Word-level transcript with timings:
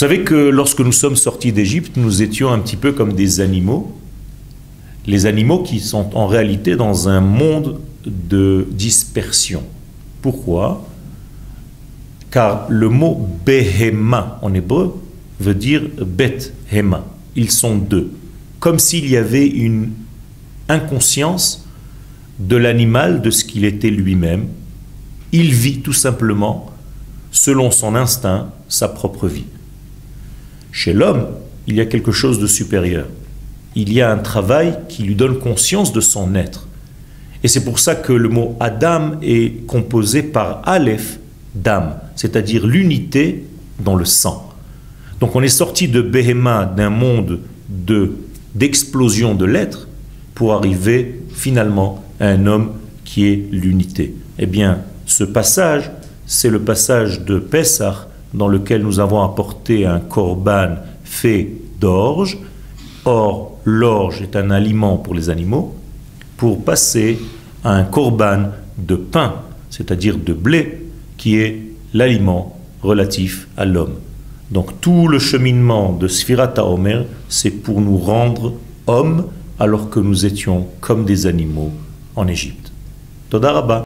savez 0.00 0.22
que 0.22 0.34
lorsque 0.34 0.80
nous 0.80 0.92
sommes 0.92 1.14
sortis 1.14 1.52
d'Égypte, 1.52 1.98
nous 1.98 2.22
étions 2.22 2.50
un 2.50 2.58
petit 2.60 2.76
peu 2.76 2.92
comme 2.92 3.12
des 3.12 3.40
animaux. 3.40 3.94
Les 5.06 5.26
animaux 5.26 5.62
qui 5.62 5.78
sont 5.78 6.16
en 6.16 6.26
réalité 6.26 6.74
dans 6.74 7.10
un 7.10 7.20
monde 7.20 7.78
de 8.06 8.66
dispersion. 8.70 9.62
Pourquoi? 10.22 10.88
Car 12.30 12.64
le 12.70 12.88
mot 12.88 13.28
behema 13.44 14.38
en 14.40 14.54
hébreu 14.54 14.98
veut 15.38 15.54
dire 15.54 15.82
hema. 16.72 17.04
Ils 17.36 17.50
sont 17.50 17.76
deux. 17.76 18.10
Comme 18.58 18.78
s'il 18.78 19.06
y 19.06 19.18
avait 19.18 19.48
une 19.48 19.90
inconscience 20.70 21.68
de 22.38 22.56
l'animal, 22.56 23.20
de 23.20 23.30
ce 23.30 23.44
qu'il 23.44 23.66
était 23.66 23.90
lui-même. 23.90 24.46
Il 25.32 25.52
vit 25.52 25.80
tout 25.80 25.92
simplement, 25.92 26.72
selon 27.32 27.70
son 27.70 27.94
instinct, 27.94 28.50
sa 28.66 28.88
propre 28.88 29.28
vie. 29.28 29.44
Chez 30.72 30.92
l'homme, 30.92 31.26
il 31.66 31.76
y 31.76 31.80
a 31.80 31.86
quelque 31.86 32.12
chose 32.12 32.38
de 32.38 32.46
supérieur. 32.46 33.06
Il 33.74 33.92
y 33.92 34.00
a 34.00 34.10
un 34.10 34.18
travail 34.18 34.78
qui 34.88 35.02
lui 35.02 35.14
donne 35.14 35.38
conscience 35.38 35.92
de 35.92 36.00
son 36.00 36.34
être. 36.34 36.66
Et 37.42 37.48
c'est 37.48 37.64
pour 37.64 37.78
ça 37.78 37.94
que 37.94 38.12
le 38.12 38.28
mot 38.28 38.56
Adam 38.60 39.12
est 39.22 39.66
composé 39.66 40.22
par 40.22 40.62
Aleph, 40.64 41.18
d'âme, 41.54 41.96
c'est-à-dire 42.16 42.66
l'unité 42.66 43.44
dans 43.78 43.96
le 43.96 44.04
sang. 44.04 44.52
Donc 45.20 45.36
on 45.36 45.42
est 45.42 45.48
sorti 45.48 45.88
de 45.88 46.00
Behema, 46.02 46.64
d'un 46.64 46.90
monde 46.90 47.40
de 47.68 48.12
d'explosion 48.54 49.36
de 49.36 49.44
l'être, 49.44 49.86
pour 50.34 50.54
arriver 50.54 51.20
finalement 51.32 52.02
à 52.18 52.26
un 52.26 52.46
homme 52.46 52.72
qui 53.04 53.28
est 53.28 53.48
l'unité. 53.52 54.16
Eh 54.40 54.46
bien, 54.46 54.80
ce 55.06 55.22
passage, 55.22 55.90
c'est 56.26 56.50
le 56.50 56.60
passage 56.60 57.24
de 57.24 57.38
Pessah 57.38 58.08
dans 58.34 58.48
lequel 58.48 58.82
nous 58.82 59.00
avons 59.00 59.22
apporté 59.22 59.86
un 59.86 60.00
korban 60.00 60.76
fait 61.04 61.50
d'orge. 61.80 62.38
Or, 63.04 63.58
l'orge 63.64 64.22
est 64.22 64.36
un 64.36 64.50
aliment 64.50 64.96
pour 64.96 65.14
les 65.14 65.30
animaux, 65.30 65.74
pour 66.36 66.64
passer 66.64 67.18
à 67.64 67.74
un 67.74 67.84
korban 67.84 68.50
de 68.78 68.96
pain, 68.96 69.34
c'est-à-dire 69.70 70.18
de 70.18 70.32
blé, 70.32 70.86
qui 71.16 71.36
est 71.36 71.62
l'aliment 71.92 72.58
relatif 72.82 73.48
à 73.56 73.64
l'homme. 73.64 73.94
Donc 74.50 74.80
tout 74.80 75.06
le 75.06 75.18
cheminement 75.18 75.92
de 75.92 76.08
Sfirata 76.08 76.64
Omer, 76.64 77.04
c'est 77.28 77.50
pour 77.50 77.80
nous 77.80 77.98
rendre 77.98 78.54
hommes 78.86 79.26
alors 79.58 79.90
que 79.90 80.00
nous 80.00 80.26
étions 80.26 80.66
comme 80.80 81.04
des 81.04 81.26
animaux 81.26 81.70
en 82.16 82.26
Égypte. 82.26 82.72
Todaraba. 83.28 83.78